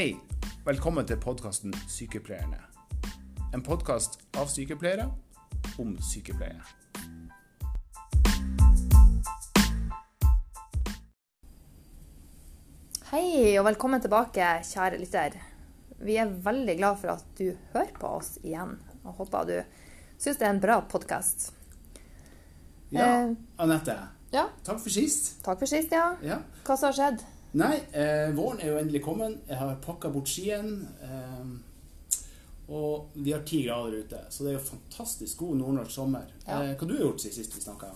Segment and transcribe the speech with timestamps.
[0.00, 0.14] Hei,
[0.64, 2.56] velkommen til podkasten Sykepleierne.
[3.52, 5.04] En podkast av sykepleiere
[5.82, 6.56] om sykepleie.
[13.10, 15.36] Hei og velkommen tilbake, kjære lytter.
[16.00, 19.56] Vi er veldig glad for at du hører på oss igjen, og håper du
[20.16, 21.50] syns det er en bra podkast.
[22.88, 23.36] Ja, Eh.
[23.58, 23.98] Anette.
[24.32, 25.42] Ja, Takk for sist.
[25.44, 26.16] takk for sist, ja.
[26.22, 26.40] Ja.
[26.64, 27.24] Hva som har skjedd?
[27.52, 29.40] Nei, eh, våren er jo endelig kommet.
[29.48, 30.86] Jeg har pakka bort skien.
[31.02, 31.50] Eh,
[32.70, 36.28] og vi har ti grader ute, så det er jo fantastisk god nordnorsk sommer.
[36.46, 36.60] Ja.
[36.62, 37.90] Eh, hva du har gjort siden sist vi snakka?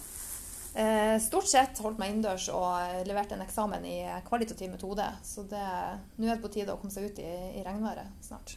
[0.74, 5.06] Eh, stort sett holdt meg innendørs og eh, leverte en eksamen i kvalitativ metode.
[5.22, 8.56] Så nå er det på tide å komme seg ut i, i regnværet snart.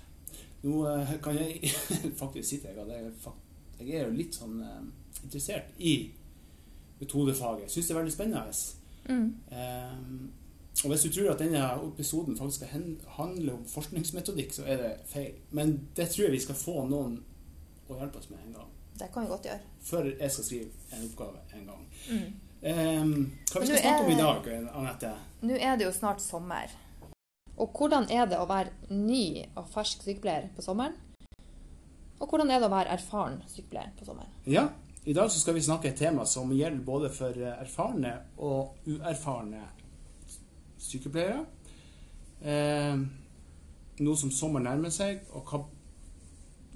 [0.63, 1.69] Nå eh, kan jeg
[2.23, 3.13] faktisk si til jeg, er
[3.77, 4.57] jeg er jo litt sånn
[5.21, 5.99] interessert i
[6.97, 7.69] metodefaget.
[7.69, 8.57] Syns det er veldig spennende.
[9.07, 9.27] Mm.
[10.83, 14.91] Og hvis du tror at denne episoden faktisk skal handle om forskningsmetodikk, så er det
[15.09, 15.39] feil.
[15.51, 17.17] Men det tror jeg vi skal få noen
[17.87, 18.73] å hjelpe oss med en gang.
[18.97, 19.71] Det kan vi godt gjøre.
[19.87, 21.87] Før jeg skal skrive en oppgave en gang.
[22.09, 22.27] Mm.
[22.57, 23.11] Um,
[23.51, 25.11] hva vi skal skal snakke om i dag, Anette?
[25.45, 26.73] Nå er det jo snart sommer.
[27.57, 30.97] Og hvordan er det å være ny og fersk sykepleier på sommeren?
[32.17, 34.33] Og hvordan er det å være erfaren sykepleier på sommeren?
[34.49, 34.67] Ja,
[35.05, 39.61] i dag så skal vi snakke et tema som gjelder både for erfarne og uerfarne
[40.87, 41.41] sykepleiere.
[42.41, 42.99] Eh,
[43.97, 45.63] nå som sommer nærmer seg, og hva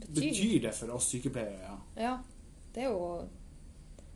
[0.08, 1.78] betyr det for oss sykepleiere?
[2.00, 2.18] Ja.
[2.72, 3.28] Det er jo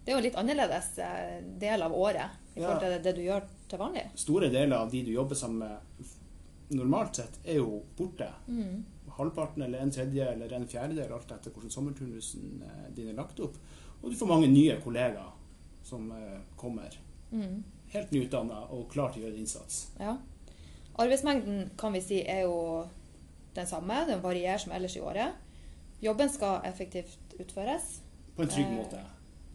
[0.06, 3.14] det er jo en litt annerledes eh, del av året i forhold til det, det
[3.18, 4.04] du gjør til vanlig.
[4.22, 8.28] Store deler av de du jobber sammen med normalt sett, er jo borte.
[8.48, 8.84] Mm.
[9.18, 13.42] Halvparten eller en tredje eller en fjerdedel, alt etter hvordan sommerturnusen eh, din er lagt
[13.42, 13.58] opp.
[14.04, 15.34] Og du får mange nye kollegaer
[15.86, 17.00] som eh, kommer.
[17.32, 17.64] Mm.
[17.96, 19.82] Helt nyutdanna og klar til å gjøre en innsats.
[20.00, 20.18] Ja.
[20.96, 22.86] Arbeidsmengden kan vi si er jo
[23.56, 24.06] den samme.
[24.08, 25.36] Den varierer som ellers i året.
[26.04, 28.00] Jobben skal effektivt utføres.
[28.36, 29.02] På en trygg Eh, måte.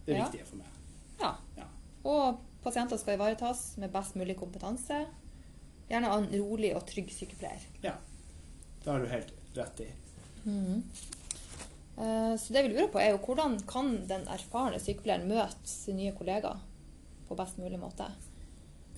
[0.04, 0.28] Det er ja.
[0.28, 0.66] viktig for meg.
[1.20, 1.34] Ja.
[1.56, 1.66] Ja.
[2.08, 5.04] Og pasienter skal ivaretas med best mulig kompetanse.
[5.90, 7.64] Gjerne av en rolig og trygg sykepleier.
[7.82, 7.96] Ja.
[8.84, 9.88] Det har du helt rett i.
[10.44, 10.82] Mm.
[12.38, 16.14] Så det vi lurer på er jo hvordan kan den erfarne sykepleieren møte sin nye
[16.16, 16.54] kollega
[17.28, 18.06] på best mulig måte?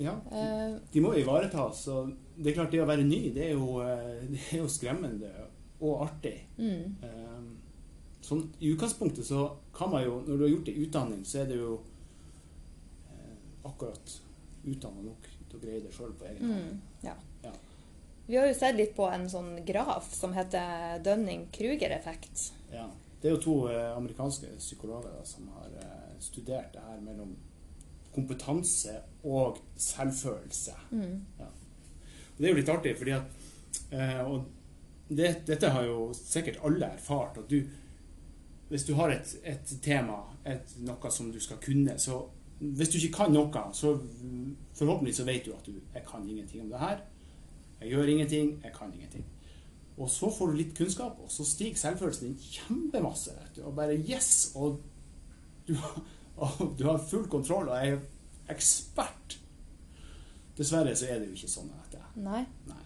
[0.03, 0.17] Ja.
[0.33, 1.85] Eh, De må ivaretas.
[1.93, 4.69] Og det er klart, det å være ny, det er jo, eh, det er jo
[4.71, 5.31] skremmende
[5.83, 6.39] og artig.
[6.59, 6.97] Mm.
[7.03, 7.43] Eh,
[8.23, 11.41] Sånn, I utgangspunktet så kan man jo, når du har gjort det i utdanning, så
[11.43, 11.73] er det jo
[13.67, 14.13] akkurat
[14.65, 16.69] utdanna nok til å greie det sjøl på egen hånd.
[16.71, 16.81] Mm.
[17.03, 17.15] Ja.
[17.43, 17.53] Ja.
[18.29, 22.53] Vi har jo sett litt på en sånn graf som heter Dunning-Kruger-effekt.
[22.73, 22.87] Ja.
[23.21, 25.75] Det er jo to amerikanske psykologer da, som har
[26.23, 27.35] studert det her mellom
[28.15, 30.73] kompetanse og selvfølelse.
[30.91, 31.21] Mm.
[31.39, 33.23] Og det er jo litt artig, fordi at
[33.93, 34.45] eh, Og
[35.09, 37.39] det, dette har jo sikkert alle erfart.
[37.39, 37.63] At du
[38.69, 42.29] Hvis du har et, et tema, et, noe som du skal kunne, så
[42.59, 43.99] Hvis du ikke kan noe, så
[44.75, 46.99] forhåpentlig så vet du at du Jeg kan ingenting om det her.
[47.81, 48.61] Jeg gjør ingenting.
[48.65, 49.25] Jeg kan ingenting.
[49.99, 53.35] Og så får du litt kunnskap, og så stiger selvfølelsen din kjempemasse.
[53.63, 54.53] Og bare yes!
[54.55, 54.81] Og
[55.69, 55.77] du,
[56.37, 57.99] og du har full kontroll og er
[58.53, 59.39] ekspert.
[60.59, 61.71] Dessverre så er det jo ikke sånn.
[61.85, 62.23] Vet jeg.
[62.25, 62.43] Nei.
[62.69, 62.83] Nei.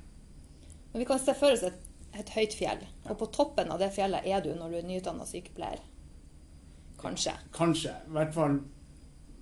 [0.93, 1.79] Men vi kan se for oss et,
[2.17, 2.87] et høyt fjell.
[3.11, 5.83] Og på toppen av det fjellet er du når du er nyutdanna sykepleier.
[7.01, 7.35] Kanskje.
[7.55, 7.93] Kanskje.
[8.06, 8.61] I hvert fall,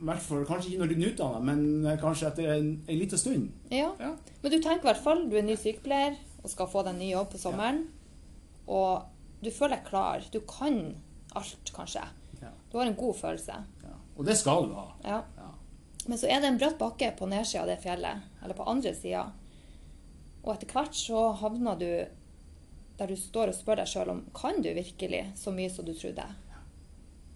[0.01, 3.51] hvert fall kanskje ikke når du er nyutdanna, men kanskje etter en, en liten stund.
[3.71, 3.93] Ja.
[4.01, 4.15] Ja.
[4.43, 7.13] Men du tenker i hvert fall du er ny sykepleier og skal få deg ny
[7.13, 7.85] jobb på sommeren.
[8.67, 9.05] Og
[9.45, 10.25] du føler deg klar.
[10.33, 10.81] Du kan
[11.37, 12.03] alt, kanskje.
[12.41, 12.51] Ja.
[12.73, 13.61] Du har en god følelse.
[14.17, 14.89] Og det skal du ha.
[15.05, 15.23] Ja.
[15.37, 15.51] Ja.
[16.07, 18.93] Men så er det en bratt bakke på nedsida av det fjellet, eller på andre
[18.97, 19.25] sida.
[20.45, 21.89] Og etter hvert så havner du
[22.95, 25.95] der du står og spør deg sjøl om kan du virkelig så mye som du
[25.99, 26.27] trodde.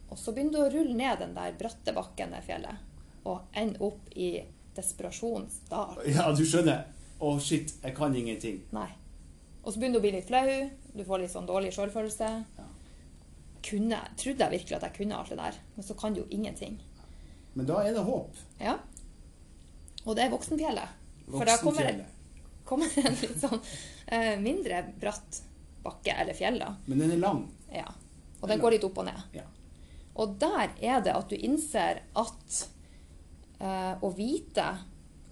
[0.08, 2.84] Og så begynner du å rulle ned den der bratte bakken ned fjellet,
[3.28, 4.30] og ender opp i
[4.76, 5.98] desperasjonens dal.
[6.06, 6.86] ja, du skjønner.
[7.18, 8.60] Å, shit, jeg kan ingenting.
[8.70, 8.90] Nei.
[9.64, 10.46] Og så begynner du å bli litt flau,
[10.94, 12.28] du får litt sånn dårlig sjølfølelse.
[12.60, 12.68] Ja.
[13.64, 16.28] Kunne, trodde jeg virkelig at jeg kunne alt det der, men så kan du jo
[16.30, 16.78] ingenting.
[17.58, 18.38] Men da er det håp.
[18.62, 18.76] Ja.
[20.04, 20.96] Og det er Voksenfjellet.
[21.28, 22.06] For da kommer det,
[22.68, 25.42] kommer det en litt sånn uh, mindre bratt
[25.84, 26.72] bakke, eller fjell, da.
[26.86, 27.42] Men den er lang.
[27.72, 27.88] Ja.
[28.38, 29.36] Og den går litt opp og ned.
[29.36, 29.44] Ja.
[30.18, 32.60] Og der er det at du innser at
[33.60, 34.70] uh, å vite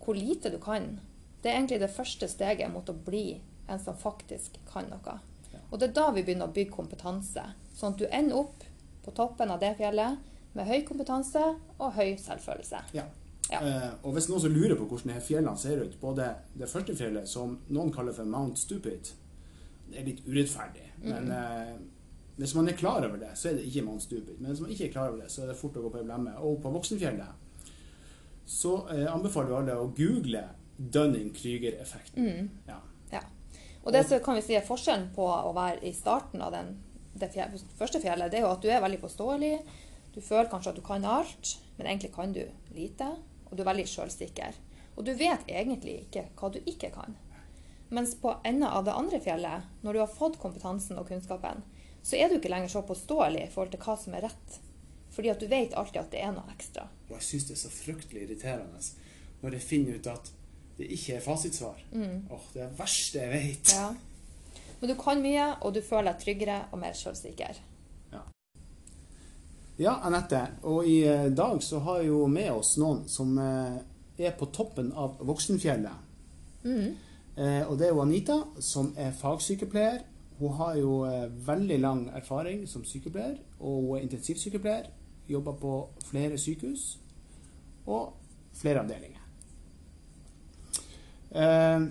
[0.02, 1.00] hvor lite du kan,
[1.42, 5.16] det er egentlig det første steget mot å bli en som faktisk kan noe.
[5.50, 5.62] Ja.
[5.70, 7.42] Og det er da vi begynner å bygge kompetanse.
[7.76, 8.64] Sånn at du ender opp
[9.04, 11.42] på toppen av det fjellet med høy kompetanse
[11.76, 12.82] og høy selvfølelse.
[12.96, 13.04] Ja.
[13.50, 13.60] Ja.
[13.62, 16.96] Eh, og hvis noen som lurer på hvordan disse fjellene ser ut, både det første
[16.98, 19.12] fjellet, som noen kaller for Mount Stupid,
[19.86, 20.88] det er litt urettferdig.
[21.04, 21.76] Men eh,
[22.40, 24.40] hvis man er klar over det, så er det ikke Mount Stupid.
[24.40, 26.00] Men hvis man ikke er klar over det, så er det fort å gå på
[26.00, 26.34] ei blemme.
[26.42, 27.44] Og på Voksenfjellet
[28.46, 30.42] så eh, anbefaler vi alle å google
[30.76, 32.26] Dunning-Krüger-effekten.
[32.26, 32.50] Mm.
[32.66, 32.80] Ja.
[33.14, 33.22] Ja.
[33.86, 36.74] Og det som kan vi si er forskjellen på å være i starten av den,
[37.20, 39.52] det fjell, første fjellet, det er jo at du er veldig påståelig.
[40.14, 42.42] Du føler kanskje at du kan alt, men egentlig kan du
[42.76, 43.10] lite.
[43.46, 44.56] Og du er veldig sjølsikker.
[44.96, 47.16] Og du vet egentlig ikke hva du ikke kan.
[47.94, 51.62] Mens på enden av det andre fjellet, når du har fått kompetansen og kunnskapen,
[52.02, 54.56] så er du ikke lenger så påståelig i forhold til hva som er rett.
[55.14, 56.88] Fordi at du vet alltid at det er noe ekstra.
[57.08, 58.82] Og jeg syns det er så fryktelig irriterende
[59.42, 60.30] når jeg finner ut at
[60.76, 61.78] det ikke er fasitsvar.
[62.32, 63.72] Åh, det er det verste jeg vet.
[63.76, 63.88] Ja.
[64.80, 67.62] Men du kan mye, og du føler deg tryggere og mer selvsikker.
[69.76, 70.40] Ja, Anette.
[70.64, 73.74] Og i eh, dag så har jo med oss noen som eh,
[74.16, 76.06] er på toppen av Voksenfjellet.
[77.36, 80.00] Eh, og det er jo Anita, som er fagsykepleier.
[80.38, 84.88] Hun har jo eh, veldig lang erfaring som sykepleier, og hun er intensivsykepleier.
[85.28, 85.76] Jobber på
[86.06, 86.96] flere sykehus
[87.84, 88.14] og
[88.56, 89.22] flere avdelinger.
[91.36, 91.88] Eh,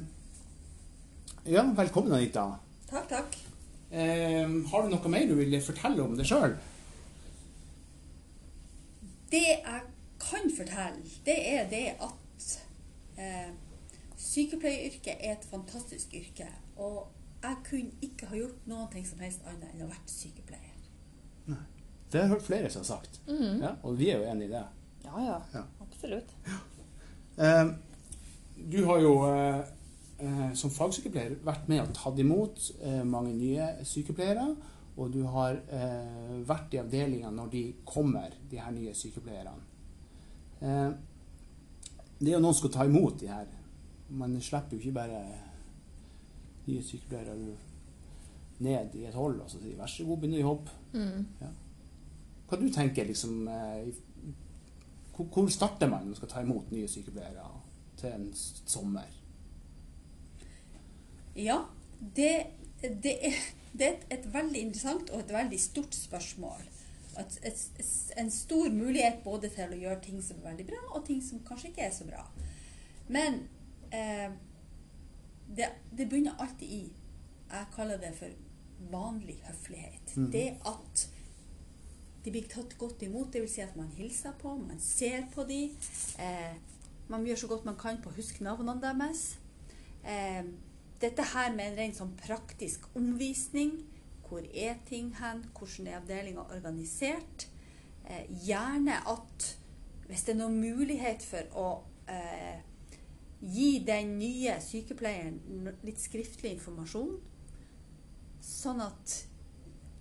[1.54, 2.65] ja, velkommen, Anita.
[2.90, 3.38] Takk, takk.
[3.92, 6.56] Eh, har du noe mer du vil fortelle om deg sjøl?
[9.32, 9.82] Det jeg
[10.22, 12.48] kan fortelle, det er det at
[13.18, 13.52] eh,
[14.22, 16.48] sykepleieryrket er et fantastisk yrke.
[16.78, 17.08] Og
[17.44, 20.72] jeg kunne ikke ha gjort noen ting som helst annet enn å vært sykepleier.
[22.12, 23.20] Det har jeg hørt flere som har sagt.
[23.28, 24.64] Ja, og vi er jo enig i det.
[25.06, 25.40] Ja, ja.
[25.54, 25.64] Ja.
[25.84, 26.31] Absolutt.
[27.38, 27.66] Eh,
[28.72, 29.66] du har jo eh,
[30.56, 34.46] som fagsykepleier vært med og tatt imot eh, mange nye sykepleiere.
[34.96, 39.58] Og du har eh, vært i avdelinga når de kommer, de her nye sykepleierne.
[40.62, 40.92] Eh,
[42.22, 43.52] det er jo noen som skal ta imot de her.
[44.16, 45.22] Man slipper jo ikke bare
[46.66, 47.36] nye sykepleiere
[48.64, 50.78] ned i et hold og så sier vær så god, begynn å jobbe.
[50.96, 51.52] Mm.
[52.48, 53.92] Hva du tenker liksom eh,
[55.16, 57.52] hvor starter man når man skal ta imot nye sykepleiere
[58.00, 59.12] til en sommer?
[61.36, 61.66] Ja,
[62.00, 62.32] det,
[62.82, 63.40] det, er,
[63.74, 66.64] det er et, veldig interessant og et veldig stort spørsmål.
[67.20, 67.84] Et, et,
[68.20, 71.44] en stor mulighet både til å gjøre ting som er veldig bra, og ting som
[71.48, 72.24] kanskje ikke er så bra.
[73.08, 73.44] Men
[73.94, 74.32] eh,
[75.48, 76.84] det, det begynner alltid i
[77.46, 78.31] Jeg kaller det for
[78.92, 80.16] vanlig høflighet.
[80.18, 80.31] Mm.
[80.31, 81.06] Det at
[82.26, 83.52] de blir tatt godt imot, dvs.
[83.54, 85.76] Si at man hilser på, man ser på dem.
[86.20, 86.56] Eh,
[87.08, 89.36] man gjør så godt man kan på å huske navnene deres.
[90.02, 90.42] Eh,
[91.01, 93.77] dette her med en ren sånn praktisk omvisning.
[94.25, 95.44] Hvor er ting hen?
[95.53, 97.47] Hvordan er avdelinga organisert?
[98.06, 99.51] Eh, gjerne at
[100.07, 101.69] hvis det er noen mulighet for å
[102.12, 102.59] eh,
[103.42, 107.15] gi den nye sykepleieren litt skriftlig informasjon,
[108.45, 109.15] sånn at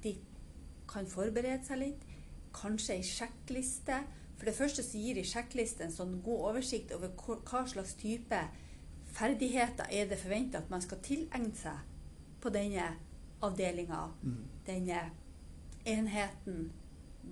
[0.04, 0.14] de
[0.90, 2.04] kan forberede seg litt.
[2.54, 4.02] Kanskje ei sjekkliste.
[4.36, 8.40] For det første så gir ei sjekkliste en sånn god oversikt over hva slags type
[9.14, 11.78] ferdigheter er det forventa at man skal tilegne seg
[12.42, 12.88] på denne
[13.44, 14.00] avdelinga,
[14.66, 15.00] denne
[15.84, 16.72] enheten,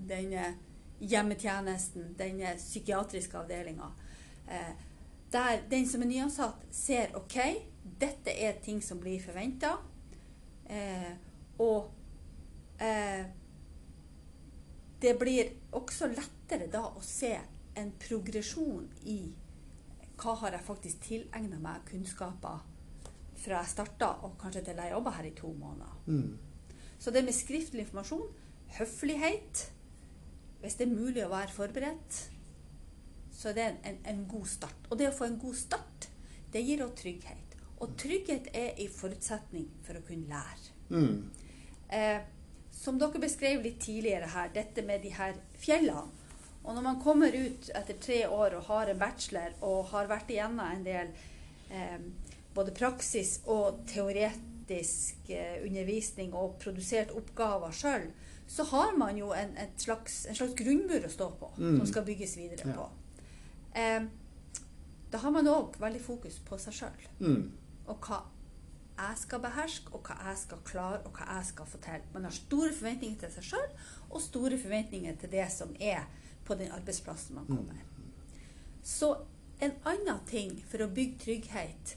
[0.08, 0.55] denne
[1.00, 3.91] hjemmetjenesten, denne psykiatriske avdelinga.
[4.48, 4.72] Eh,
[5.32, 7.39] der den som er nyansatt, ser OK,
[8.01, 9.77] dette er ting som blir forventa.
[10.67, 11.12] Eh,
[11.58, 11.91] og
[12.81, 13.24] eh,
[15.03, 17.34] det blir også lettere da å se
[17.77, 19.19] en progresjon i
[20.22, 22.62] hva har jeg faktisk tilegna meg kunnskaper
[23.43, 25.94] fra jeg starta og kanskje til jeg jobba her i to måneder.
[26.06, 26.38] Mm.
[26.98, 28.29] Så det med skriftlig informasjon,
[28.79, 29.69] høflighet
[30.62, 32.17] Hvis det er mulig å være forberedt,
[33.34, 34.84] så er det en, en god start.
[34.91, 36.06] Og det å få en god start,
[36.55, 37.56] det gir også trygghet.
[37.82, 40.76] Og trygghet er en forutsetning for å kunne lære.
[40.94, 41.17] Mm.
[41.98, 42.20] Eh,
[42.70, 46.21] som dere beskrev litt tidligere her, dette med de her fjellene.
[46.64, 50.31] Og når man kommer ut etter tre år og har en bachelor og har vært
[50.31, 51.08] igjennom en del
[51.74, 51.98] eh,
[52.54, 58.06] både praksis og teoretisk eh, undervisning og produsert oppgaver sjøl,
[58.52, 61.78] så har man jo en, et slags, en slags grunnmur å stå på, Mm.
[61.78, 62.74] som skal bygges videre Ja.
[62.76, 62.88] på.
[63.74, 64.02] Eh,
[65.12, 67.50] da har man òg veldig fokus på seg sjøl Mm.
[67.88, 68.22] og hva
[68.98, 72.00] jeg skal beherske, og hva jeg skal klare, og hva jeg skal få til.
[72.14, 73.70] Man har store forventninger til seg sjøl,
[74.10, 76.04] og store forventninger til det som er
[76.44, 77.82] på den arbeidsplassen man kommer.
[78.82, 79.17] Så
[79.63, 81.96] en annen ting for å bygge trygghet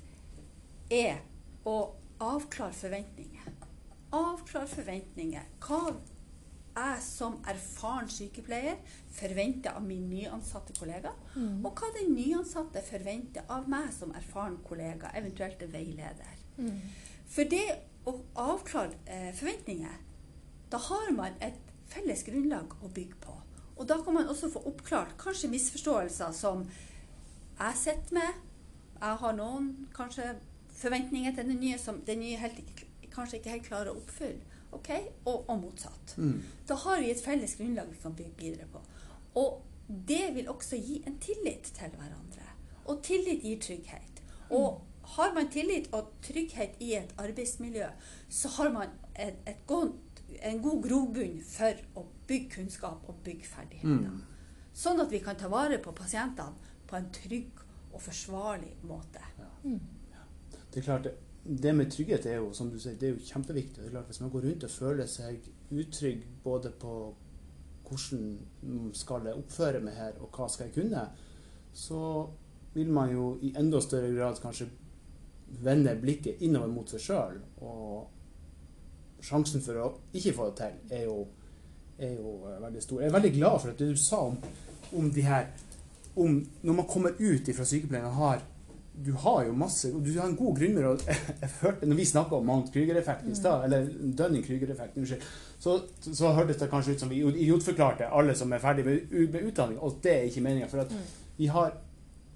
[0.93, 1.23] er
[1.65, 1.77] å
[2.21, 3.47] avklare forventninger.
[4.15, 5.47] Avklare forventninger.
[5.65, 5.95] Hva
[6.75, 8.79] jeg som erfaren sykepleier
[9.15, 11.13] forventer av min nyansatte kollega,
[11.63, 16.41] og hva den nyansatte forventer av meg som erfaren kollega, eventuelt en veileder.
[17.31, 17.65] For det
[18.05, 19.95] å avklare eh, forventninger,
[20.69, 21.57] da har man et
[21.89, 23.33] felles grunnlag å bygge på.
[23.75, 26.65] Og da kan man også få oppklart kanskje misforståelser som
[27.59, 28.41] jeg sitter med.
[29.01, 30.35] Jeg har noen kanskje
[30.75, 32.61] forventninger til den nye som den nye helt,
[33.11, 34.41] kanskje ikke helt klarer å oppfylle.
[34.75, 34.89] Ok?
[35.25, 36.15] Og, og motsatt.
[36.17, 36.41] Mm.
[36.67, 38.81] Da har vi et felles grunnlag vi kan bygge videre på.
[39.39, 42.49] Og det vil også gi en tillit til hverandre.
[42.85, 44.21] Og tillit gir trygghet.
[44.55, 44.81] Og
[45.15, 47.87] har man tillit og trygghet i et arbeidsmiljø,
[48.29, 53.47] så har man et, et godt, en god grobunn for å bygge kunnskap og bygge
[53.49, 54.09] ferdigheter.
[54.11, 54.23] Mm.
[54.75, 57.61] Sånn at vi kan ta vare på pasientene på en trygg
[57.93, 59.23] og forsvarlig måte.
[59.63, 61.13] Det er klart, det,
[61.61, 63.79] det med trygghet er jo, som du sier, det er jo kjempeviktig.
[63.79, 66.95] Det er klart, hvis man går rundt og føler seg utrygg både på
[67.85, 71.05] hvordan skal jeg oppføre meg her, og hva skal jeg kunne,
[71.75, 72.01] så
[72.73, 74.67] vil man jo i enda større grad kanskje
[75.63, 77.39] vende blikket innover mot seg sjøl.
[77.63, 81.19] Og sjansen for å ikke få det til er jo,
[81.99, 83.01] er jo eh, veldig stor.
[83.01, 84.37] Jeg er veldig glad for at du sa om,
[84.93, 85.47] om de her
[86.15, 88.43] om Når man kommer ut fra sykepleien og har
[89.05, 90.81] du har jo masse Du har en god grunnmur.
[90.81, 90.99] med
[91.41, 93.87] jeg hørte, Når vi snakka om Mount Krüger-effekten i stad, eller
[94.17, 95.21] Dunning-Krüger-effekten, unnskyld,
[95.59, 99.47] så, så hørtes det kanskje ut som vi idiotforklarte alle som er ferdig med, med
[99.47, 100.67] utdanning, og det er ikke meninga.
[100.67, 100.95] For at
[101.37, 101.77] vi har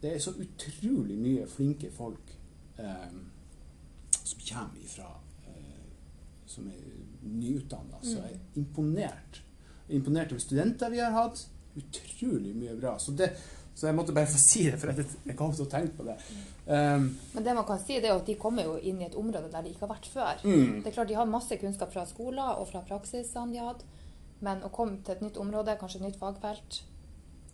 [0.01, 2.37] Det er så utrolig mye flinke folk
[2.79, 3.09] eh,
[4.23, 5.09] som kommer ifra
[5.47, 5.87] eh,
[6.45, 6.85] Som er
[7.23, 7.99] nyutdanna.
[8.01, 9.43] Så jeg er imponert.
[9.89, 11.45] Imponert over studenter vi har hatt.
[11.79, 12.97] Utrolig mye bra.
[12.99, 13.31] Så det
[13.79, 16.03] så jeg måtte bare få si det, for jeg, jeg kom til å tenke på
[16.03, 16.17] det.
[16.67, 19.05] Um, Men det man kan si, det er jo at de kommer jo inn i
[19.05, 20.41] et område der de ikke har vært før.
[20.43, 20.81] Mm.
[20.83, 23.85] Det er klart De har masse kunnskap fra skoler og fra praksisene de har hatt.
[24.41, 26.81] men å komme til et nytt område, kanskje et nytt fagfelt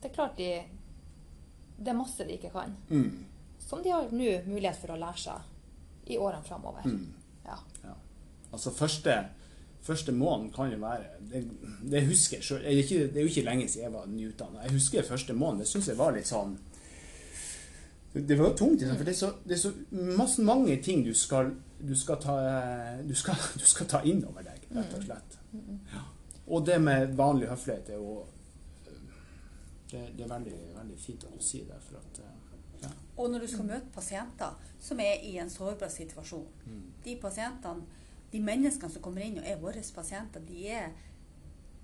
[0.02, 0.50] Det er klart de
[1.78, 2.74] Det er masse de ikke kan.
[2.90, 3.12] mm,
[3.60, 6.82] Som de har nå mulighet for å lære seg i årene framover.
[6.86, 7.14] mm.
[7.46, 7.58] Ja.
[7.84, 7.94] Ja.
[8.52, 9.20] Altså første,
[9.86, 11.42] første måneden kan jo være Det,
[11.92, 12.64] det husker jeg sjøl.
[12.64, 14.64] Det er jo ikke lenge siden jeg var nyutdanna.
[14.64, 15.60] Jeg husker første måneden.
[15.60, 16.58] Det syns jeg var litt sånn
[18.16, 19.72] Det var jo tungt, liksom, for det er så, det er så
[20.18, 22.36] masse, mange ting du skal, du skal ta
[23.04, 25.36] du skal, du skal ta inn over deg, rett og slett.
[25.92, 26.06] Ja.
[26.48, 28.22] Og det med vanlig høflighet er jo
[29.92, 31.82] det, det er veldig, veldig fint at du sier det.
[31.90, 32.22] For at,
[32.86, 32.90] ja.
[33.18, 36.82] Og når du skal møte pasienter som er i en sårbar situasjon Mm.
[37.04, 37.84] De pasientene,
[38.36, 40.90] de menneskene som kommer inn og er våre pasienter, de er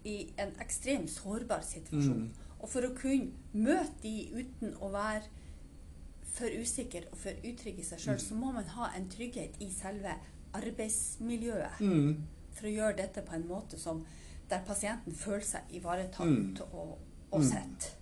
[0.04, 2.26] i en ekstremt sårbar situasjon.
[2.28, 2.50] Mm.
[2.62, 5.24] Og for å kunne møte de uten å være
[6.32, 8.26] for usikker og for utrygg i seg sjøl, Mm.
[8.28, 10.14] så må man ha en trygghet i selve
[10.54, 12.18] arbeidsmiljøet Mm.
[12.52, 14.06] for å gjøre dette på en måte som
[14.50, 16.58] der pasienten føler seg ivaretatt Mm.
[16.74, 16.98] og,
[17.32, 17.48] og Mm.
[17.50, 17.96] sett.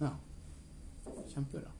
[0.00, 0.10] Ja.
[1.34, 1.70] Kjempebra.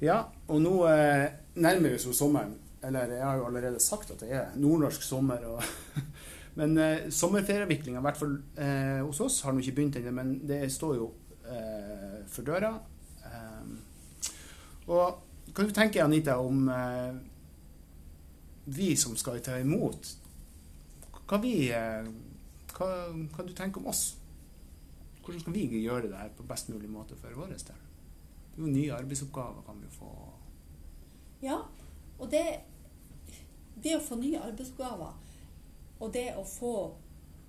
[0.00, 2.58] Ja, og nå eh, nærmer vi oss sommeren.
[2.84, 5.44] Eller jeg har jo allerede sagt at det er nordnorsk sommer.
[5.48, 5.62] Og
[6.58, 10.34] men eh, sommerferieavviklinga, i hvert fall eh, hos oss, har nå ikke begynt ennå, men
[10.46, 11.12] det står jo
[11.48, 12.74] eh, for døra.
[13.24, 13.72] Eh,
[14.90, 15.22] og
[15.54, 17.16] hva du tenker Anita, om eh,
[18.64, 20.08] vi som skal ta imot
[21.28, 22.06] Hva vi eh,
[22.74, 22.88] hva,
[23.34, 24.16] hva du tenker om oss?
[25.24, 27.82] Hvordan skal vi gjøre det her på best mulig måte for vår del?
[28.64, 30.10] Nye arbeidsoppgaver kan vi få.
[31.42, 31.60] Ja,
[32.18, 32.42] og det,
[33.82, 35.14] det å få nye arbeidsoppgaver,
[36.00, 36.74] og det å få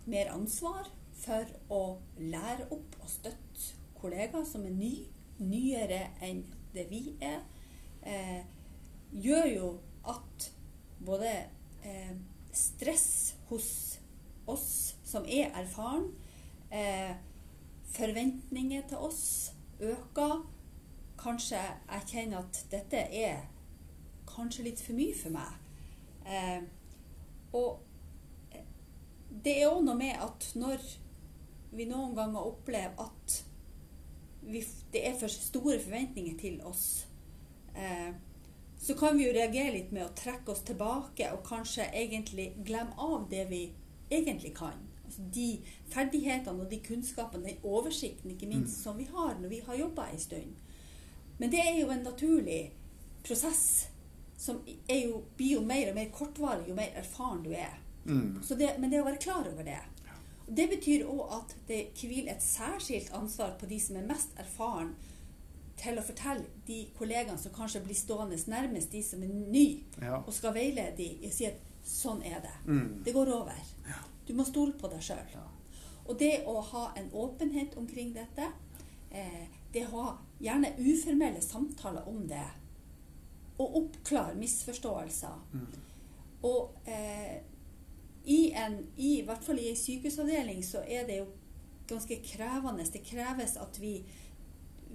[0.10, 1.82] mer ansvar for å
[2.20, 4.94] lære opp og støtte kollegaer som er ny,
[5.40, 6.44] nyere enn
[6.76, 7.42] det vi er,
[8.02, 8.44] eh,
[9.12, 9.70] gjør jo
[10.06, 10.50] at
[11.06, 11.32] både
[11.86, 12.16] eh,
[12.54, 14.00] stress hos
[14.48, 16.12] oss som er erfaren,
[16.70, 17.16] eh,
[17.96, 20.46] forventninger til oss øker.
[21.18, 23.48] Kanskje jeg kjenner at dette er
[24.30, 25.65] kanskje litt for mye for meg.
[26.26, 26.62] Eh,
[27.54, 27.82] og
[28.52, 28.64] eh,
[29.30, 30.86] det er òg noe med at når
[31.76, 33.42] vi noen ganger opplever at
[34.46, 34.62] vi,
[34.94, 37.06] det er for store forventninger til oss,
[37.76, 38.14] eh,
[38.78, 42.94] så kan vi jo reagere litt med å trekke oss tilbake og kanskje egentlig glemme
[43.02, 43.64] av det vi
[44.14, 44.78] egentlig kan.
[45.06, 45.48] Altså de
[45.94, 50.10] ferdighetene og de kunnskapene, den oversikten ikke minst, som vi har når vi har jobba
[50.10, 50.62] en stund.
[51.38, 52.62] Men det er jo en naturlig
[53.26, 53.90] prosess
[54.38, 57.78] som jo, blir jo mer og mer kortvarig jo mer erfaren du er.
[58.06, 58.42] Mm.
[58.44, 59.80] Så det, men det å være klar over det.
[60.48, 64.94] Det betyr òg at det hviler et særskilt ansvar på de som er mest erfaren,
[65.76, 70.22] til å fortelle de kollegaene som kanskje blir stående nærmest de som er nye, Ja.
[70.22, 72.54] og skal veilede de og si at sånn er det.
[72.66, 73.04] Mm.
[73.04, 73.60] Det går over.
[74.26, 75.26] Du må stole på deg sjøl.
[75.34, 75.44] Ja.
[76.08, 78.52] Og det å ha en åpenhet omkring dette,
[79.12, 82.46] eh, det å ha gjerne uformelle samtaler om det,
[83.58, 85.36] og oppklare misforståelser.
[85.54, 85.68] Mm.
[86.44, 87.38] Og eh,
[88.26, 91.28] i, en, i, hvert fall i en sykehusavdeling så er det jo
[91.88, 92.86] ganske krevende.
[92.94, 94.00] Det kreves at vi,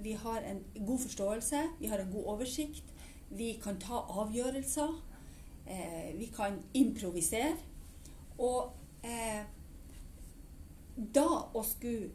[0.03, 2.83] vi har en god forståelse, vi har en god oversikt,
[3.29, 4.93] vi kan ta avgjørelser,
[5.67, 7.55] eh, vi kan improvisere.
[8.37, 9.43] Og eh,
[11.15, 12.11] da å skulle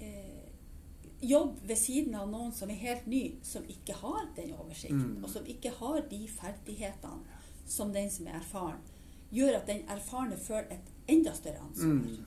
[0.00, 0.47] eh,
[1.22, 5.24] jobbe ved siden av noen som er helt ny, som ikke har den oversikten, Mm.
[5.24, 7.24] og som ikke har de ferdighetene
[7.66, 8.78] som den som er erfaren,
[9.32, 12.24] gjør at den erfarne føler et enda større ansvar.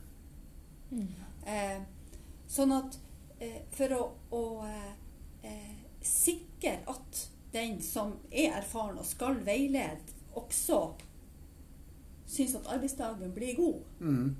[0.92, 1.08] Mm.
[1.48, 1.82] Eh,
[2.48, 2.98] sånn at
[3.40, 4.92] eh, for å, å eh,
[5.44, 10.94] eh, sikre at den som er erfaren og skal veilede, også
[12.28, 14.36] syns at arbeidsdagen blir god, Mm.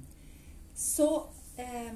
[0.76, 1.28] så
[1.58, 1.94] eh,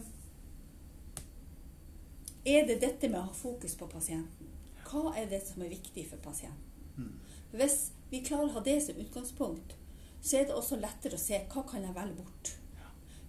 [2.45, 4.51] er det dette med å ha fokus på pasienten.
[4.85, 6.91] Hva er det som er viktig for pasienten?
[6.97, 7.15] Mm.
[7.55, 9.73] Hvis vi klarer å ha det som utgangspunkt,
[10.21, 12.53] så er det også lettere å se hva kan jeg velge bort.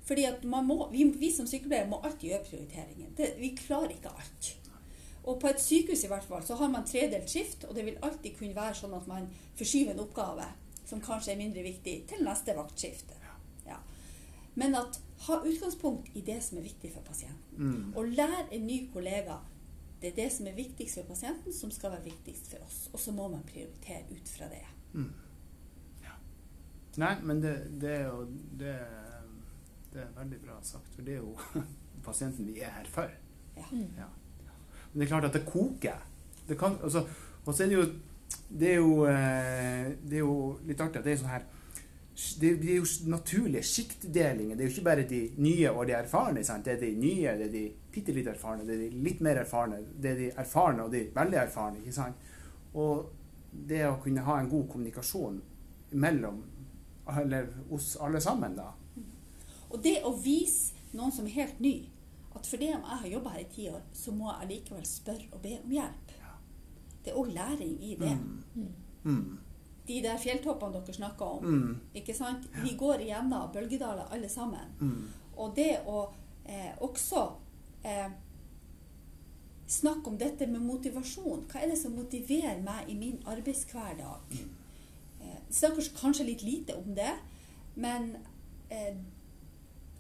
[0.06, 3.10] Fordi at man må, vi, vi som sykepleiere må alltid gjøre prioriteringer.
[3.18, 4.52] Det, vi klarer ikke alt.
[5.26, 7.98] Og på et sykehus i hvert fall så har man tredelt skift, og det vil
[8.06, 9.26] alltid kunne være sånn at man
[9.58, 10.46] forskyver en oppgave
[10.86, 13.18] som kanskje er mindre viktig, til neste vaktskifte.
[14.56, 17.56] Men at ha utgangspunkt i det som er viktig for pasienten.
[17.56, 17.92] Mm.
[17.96, 19.40] Og lær en ny kollega
[20.00, 22.90] det er det som er viktigst for pasienten, som skal være viktigst for oss.
[22.92, 24.64] Og så må man prioritere ut fra det.
[24.92, 25.12] Mm.
[26.02, 26.16] Ja.
[27.00, 28.26] Nei, men det, det er jo
[28.60, 28.74] det,
[29.94, 30.92] det er veldig bra sagt.
[30.94, 31.62] For det er jo
[32.08, 33.08] pasienten vi er her for.
[33.56, 33.64] Ja.
[33.72, 33.88] Mm.
[33.96, 34.10] Ja.
[34.92, 36.04] Men det er klart at det koker.
[36.48, 37.06] Det kan, altså,
[37.44, 37.88] og så er det jo
[38.48, 41.44] det er, jo eh, det er jo litt artig at det er sånn her
[42.40, 44.56] det er jo naturlige sjiktdelinger.
[44.56, 46.44] Det er jo ikke bare de nye og de erfarne.
[46.44, 46.64] Sant?
[46.64, 49.42] Det er de nye, det er de bitte litt erfarne, det er de litt mer
[49.42, 51.82] erfarne, det er de erfarne og de veldig erfarne.
[51.82, 52.32] ikke sant?
[52.72, 53.10] Og
[53.68, 55.42] det å kunne ha en god kommunikasjon
[55.92, 56.42] mellom
[57.20, 58.72] eller hos alle sammen, da.
[59.70, 61.76] Og det å vise noen som er helt ny,
[62.36, 65.28] at fordi om jeg har jobba her i ti år, så må jeg likevel spørre
[65.32, 66.14] og be om hjelp.
[67.04, 68.12] Det er òg læring i det.
[68.18, 68.72] Mm.
[69.04, 69.38] Mm.
[69.86, 71.80] De der fjelltoppene dere snakker om, Mm.
[71.94, 72.46] ikke sant?
[72.62, 74.72] vi går igjennom bølgedaler alle sammen.
[74.80, 75.08] Mm.
[75.36, 76.08] Og det å
[76.44, 77.22] eh, også
[77.84, 78.10] eh,
[79.66, 81.44] snakke om dette med motivasjon.
[81.50, 84.36] Hva er det som motiverer meg i min arbeidshverdag?
[85.20, 87.12] Eh, snakker kanskje litt lite om det,
[87.74, 88.16] men
[88.70, 88.96] eh,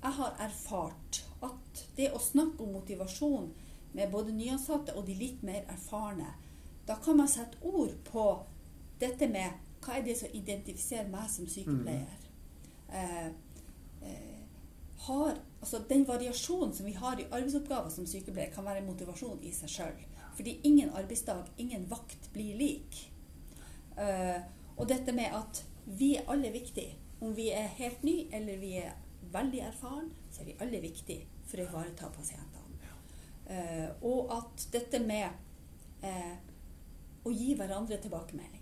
[0.02, 3.50] jeg har erfart at det å snakke om motivasjon
[3.96, 6.28] med både nyansatte og de litt mer erfarne,
[6.86, 8.26] da kan man sette ord på
[9.00, 9.50] dette med
[9.84, 12.26] hva er det som identifiserer meg som sykepleier.
[12.88, 13.26] Eh,
[14.02, 14.42] eh,
[15.06, 19.42] har, altså Den variasjonen som vi har i arbeidsoppgaver som sykepleier, kan være en motivasjon
[19.42, 20.04] i seg sjøl.
[20.36, 23.12] Fordi ingen arbeidsdag, ingen vakt blir lik.
[23.96, 24.40] Eh,
[24.76, 26.96] og dette med at vi er alle viktige.
[27.20, 28.92] Om vi er helt ny eller vi er
[29.32, 32.66] veldig erfaren, så er vi alle viktige for å ivareta pasientene.
[33.46, 35.28] Eh, og at dette med
[36.02, 36.34] eh,
[37.22, 38.55] å gi hverandre tilbakemeldinger.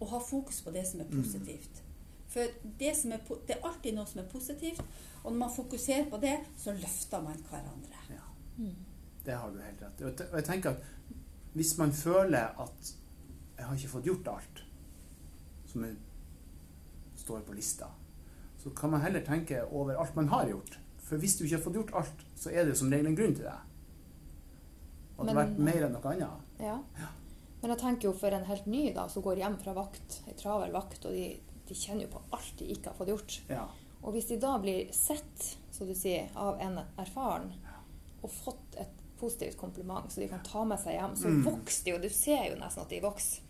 [0.00, 1.82] Og ha fokus på det som er positivt.
[2.30, 2.46] For
[2.78, 4.82] det, som er, det er alltid noe som er positivt,
[5.24, 8.04] og når man fokuserer på det, så løfter man hverandre.
[8.10, 8.26] Ja.
[8.56, 8.76] Mm.
[9.24, 10.04] Det har du helt rett i.
[10.04, 10.76] Og jeg tenker at
[11.52, 12.92] hvis man føler at
[13.56, 14.62] jeg har ikke fått gjort alt
[15.72, 15.96] som er,
[17.18, 17.90] står på lista,
[18.62, 20.78] så kan man heller tenke over alt man har gjort.
[21.02, 23.34] For hvis du ikke har fått gjort alt, så er det som regel en grunn
[23.34, 23.58] til det.
[25.16, 26.52] Og det har vært mer enn noe annet.
[26.62, 26.76] Ja.
[27.62, 30.32] Men jeg tenker jo for en helt ny da, som går hjem fra vakt, ei
[30.34, 33.40] travel vakt, og de, de kjenner jo på alt de ikke har fått gjort.
[33.50, 33.66] Ja.
[34.02, 37.52] Og hvis de da blir sett, så du sier, av en erfaren,
[38.22, 41.42] og fått et positivt kompliment, så de kan ta med seg hjem, så Mm.
[41.44, 41.98] vokser de jo.
[41.98, 43.42] Du ser jo nesten at de vokser.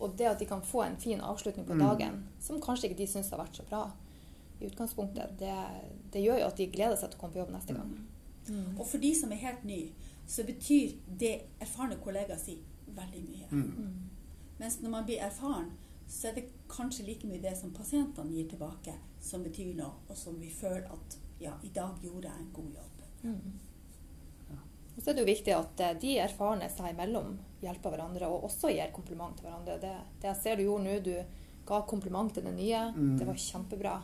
[0.00, 1.78] Og det at de kan få en fin avslutning på Mm.
[1.88, 3.92] dagen, som kanskje ikke de syns har vært så bra
[4.60, 5.54] i utgangspunktet, det,
[6.12, 8.06] det gjør jo at de gleder seg til å komme på jobb neste gang.
[8.48, 8.78] Mm.
[8.78, 9.88] Og for de som er helt nye,
[10.26, 12.60] så betyr det erfarne kollegaer sier,
[12.96, 13.48] veldig mye.
[13.50, 14.08] Mm.
[14.58, 15.70] Mens når man blir erfaren,
[16.08, 20.16] så er det kanskje like mye det som pasientene gir tilbake, som betyr noe, og
[20.16, 23.02] som vi føler at ja, i dag gjorde jeg en god jobb.
[23.22, 23.56] Mm.
[24.96, 28.46] Og så er det jo viktig at eh, de erfarne seg imellom hjelper hverandre, og
[28.48, 29.76] også gir kompliment til hverandre.
[29.82, 32.80] Det, det jeg ser du gjorde nå, du ga kompliment til den nye.
[32.96, 33.16] Mm.
[33.20, 33.96] Det var kjempebra.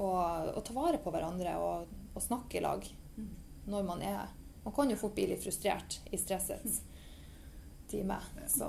[0.00, 3.26] Og, og ta vare på hverandre og, og snakke i lag Mm.
[3.66, 4.28] når man er
[4.64, 6.82] Man kan jo fort bli litt frustrert i stressets
[7.90, 8.16] time.
[8.48, 8.68] Så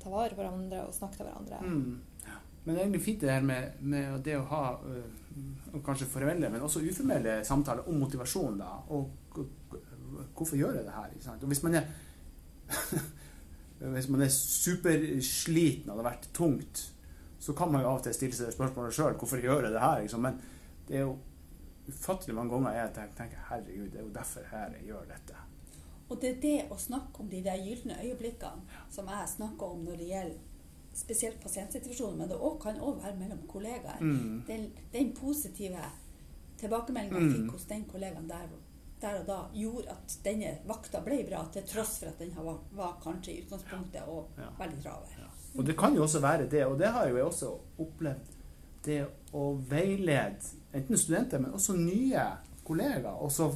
[0.00, 1.60] ta vare på hverandre og snakke til hverandre.
[1.60, 2.36] Mm.
[2.64, 5.20] Men det er egentlig fint det her med, med det å ha øh,
[5.72, 8.58] og kanskje formelle, men også uformelle samtaler om motivasjon.
[8.60, 9.10] da, og
[10.36, 11.36] Hvorfor gjør jeg det her?
[11.36, 11.84] Og hvis man er
[13.94, 16.82] hvis man er supersliten og det har vært tungt,
[17.40, 19.80] så kan man jo av og til stille seg spørsmålet sjøl hvorfor gjør jeg det
[19.80, 20.02] her?
[20.04, 20.26] Liksom.
[20.26, 20.40] Men
[20.88, 21.14] det er jo
[21.88, 25.44] ufattelig mange ganger jeg tenker, tenker herregud, det er jo derfor jeg gjør dette.
[26.10, 29.84] Og det er det å snakke om de der gylne øyeblikkene som jeg snakker om
[29.86, 30.38] når det gjelder
[31.00, 34.00] spesielt pasientsituasjonen, men det også kan òg være mellom kollegaer.
[34.02, 34.40] Mm.
[34.48, 35.84] Den, den positive
[36.60, 38.50] tilbakemeldinga jeg fikk hos den kollegaen der,
[39.00, 42.58] der og da, gjorde at denne vakta ble bra, til tross for at den var,
[42.76, 44.50] var kanskje i utgangspunktet og Ja.
[44.58, 45.30] veldig travel.
[45.56, 48.36] Og det kan jo også være det, og det har jo jeg også opplevd,
[48.84, 49.00] det
[49.36, 52.22] å veilede enten studenter, men også nye
[52.64, 53.50] kollegaer, og så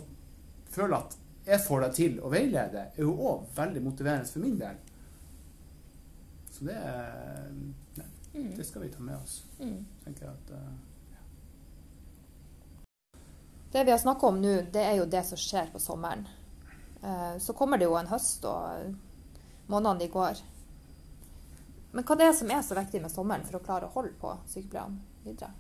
[0.71, 4.59] føle at jeg får deg til å veilede, er jo òg veldig motiverende for min
[4.61, 4.77] del.
[6.55, 7.51] Så det, er-
[7.99, 9.41] nei, det skal vi ta med oss.
[9.59, 9.85] Mm.
[10.05, 10.55] tenker jeg at...
[11.13, 11.21] ja.
[13.75, 16.27] Det vi har snakka om nå, det er jo det som skjer på sommeren.
[17.03, 18.95] Eh, Så kommer det jo en høst, og
[19.67, 20.43] månedene de går.
[21.95, 24.15] Men hva det er som er så viktig med sommeren for å klare å holde
[24.21, 25.51] på sykepleierne videre?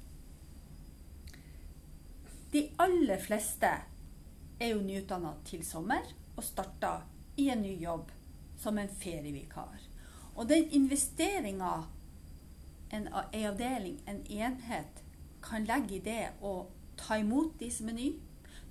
[2.55, 3.71] De aller fleste
[4.61, 7.01] er jo nyutdanna til sommer og starta
[7.37, 8.11] i en ny jobb
[8.61, 9.81] som en ferievikar.
[10.35, 11.75] Og den investeringa
[12.95, 13.09] en en
[13.45, 15.03] avdeling, en enhet,
[15.43, 18.15] kan legge i det å ta imot de som er nye,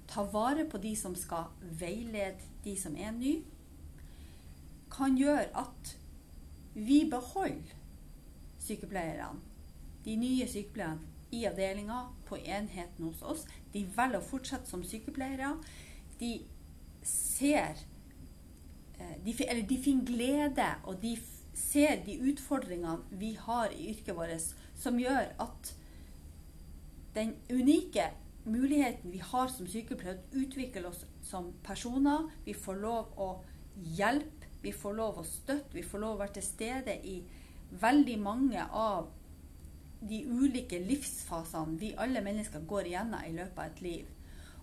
[0.08, 3.42] ta vare på de som skal veilede de som er nye,
[4.94, 5.96] kan gjøre at
[6.74, 7.74] vi beholder
[8.62, 9.42] sykepleierne,
[10.06, 13.46] de nye sykepleierne, i avdelinga, på enheten hos oss.
[13.74, 15.56] De velger å fortsette som sykepleiere.
[16.20, 16.34] De
[17.04, 17.80] ser
[19.00, 21.16] eh, de, Eller de finner glede, og de
[21.58, 25.74] ser de utfordringene vi har i yrket vårt, som gjør at
[27.14, 28.10] den unike
[28.46, 32.30] muligheten vi har som sykepleiere utvikler oss som personer.
[32.46, 33.30] Vi får lov å
[33.98, 37.20] hjelpe, vi får lov å støtte, vi får lov å være til stede i
[37.82, 39.10] veldig mange av
[40.10, 44.12] de ulike livsfasene vi alle mennesker går igjennom i løpet av et liv.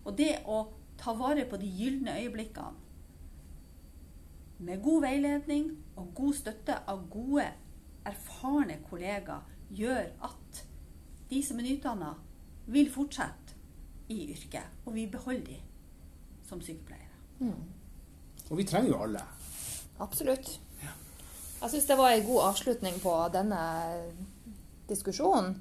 [0.05, 0.62] Og det å
[1.00, 2.88] ta vare på de gylne øyeblikkene
[4.61, 7.46] med god veiledning og god støtte av gode,
[8.05, 10.61] erfarne kollegaer gjør at
[11.31, 12.11] de som er nyutdanna,
[12.70, 13.57] vil fortsette
[14.11, 15.57] i yrket, og vi beholder de
[16.48, 17.07] som sykepleiere.
[18.50, 19.22] Og vi trenger jo alle.
[20.03, 20.61] Absolutt.
[21.61, 23.62] Jeg syns det var en god avslutning på denne
[24.90, 25.57] diskusjonen.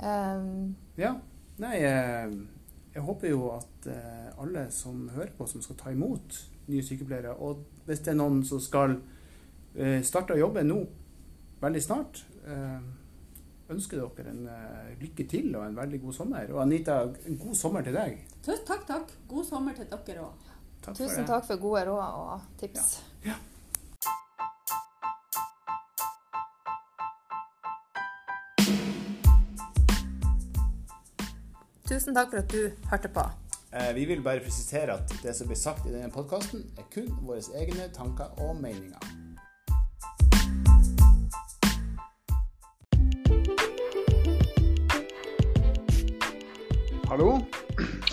[0.00, 1.14] Um, Ja.
[1.62, 2.32] Nei, jeg,
[2.96, 6.34] jeg håper jo at eh, alle som hører på, som skal ta imot
[6.66, 8.96] nye sykepleiere, og hvis det er noen som skal
[9.76, 10.80] eh, starte å jobbe nå,
[11.62, 12.80] veldig snart, eh,
[13.70, 16.50] ønsker dere en eh, lykke til og en veldig god sommer.
[16.52, 16.98] Og Anita,
[17.28, 18.18] en god sommer til deg.
[18.44, 19.14] Takk, takk.
[19.30, 20.50] God sommer til dere òg.
[20.90, 22.98] Tusen takk for gode råd og tips.
[23.24, 23.38] Ja.
[31.88, 33.24] Tusen takk for at du hørte på.
[33.74, 37.10] Eh, Vi vil bare presisere at det som blir sagt i denne podkasten, er kun
[37.26, 38.98] våre egne tanker og meninger.
[47.08, 47.38] Hallo?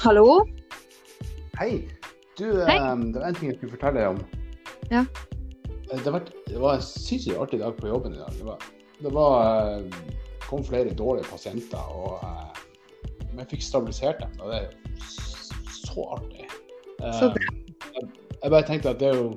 [0.04, 0.46] Hallo?
[1.60, 1.88] Hei.
[2.38, 2.76] Du, Hei.
[2.78, 4.22] eh, det var en ting jeg skulle fortelle deg om.
[4.92, 5.04] Ja.
[5.92, 8.32] Eh, Det, var, det var en sinnssykt artig dag på jobben i dag.
[8.38, 8.58] Det, var,
[9.02, 9.84] det var,
[10.48, 12.51] kom flere dårlige pasienter, og eh,
[13.42, 14.34] jeg fikk stabilisert dem.
[14.42, 14.72] Og det er jo
[15.82, 16.48] så artig.
[17.02, 17.32] Eh, Så.
[17.92, 18.08] Jeg,
[18.44, 19.32] jeg bare tenkte at det er jo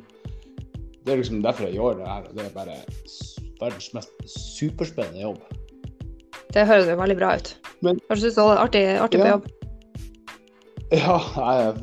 [1.04, 2.22] det er liksom derfor jeg gjør det her.
[2.28, 2.76] og Det er bare
[3.60, 4.12] verdens mest
[4.56, 5.42] superspennende jobb.
[6.54, 7.50] Det høres jo veldig bra ut.
[7.82, 9.48] Men- Hva syns du det er artig, artig på jobb?
[10.92, 11.74] Ja, jeg er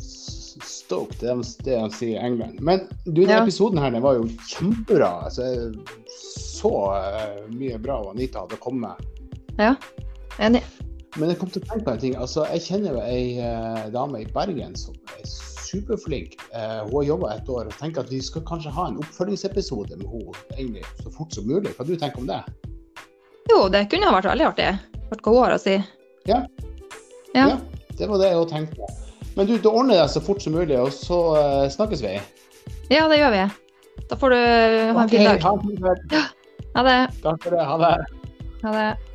[0.00, 2.60] stoked, det er det de sier i England.
[2.60, 3.42] Men du, denne Ja.
[3.42, 5.24] episoden her den var jo kjempebra.
[5.26, 5.74] Altså,
[6.60, 8.96] så eh, mye bra Anita hadde kommet.
[9.58, 9.74] Ja,
[10.40, 10.62] enig.
[11.14, 12.14] Men jeg kom til å tenke på en ting.
[12.18, 16.34] Altså, jeg kjenner jo ei eh, dame i Bergen som er superflink.
[16.50, 19.98] Eh, hun har jobba et år og tenker at vi skal kanskje ha en oppfølgingsepisode
[20.00, 21.72] med henne egentlig så fort som mulig.
[21.78, 22.40] Hva du tenker om det?
[23.52, 24.68] Jo, det kunne ha vært veldig artig.
[25.12, 25.78] Hørt hva hun har å si.
[26.30, 26.42] Ja.
[27.34, 27.48] Ja.
[27.54, 27.56] Ja,
[27.98, 28.92] det var det jeg tenkte.
[29.34, 32.14] Men du, du ordner deg så fort som mulig, og så eh, snakkes vi.
[32.92, 33.46] Ja, det gjør vi.
[34.10, 35.42] Da får du ha en fin dag.
[35.42, 36.30] ha en fin dag.
[36.74, 37.00] Ha det.
[37.22, 37.66] Takk for det.
[37.70, 37.96] Ha det.
[38.64, 39.13] Ha det.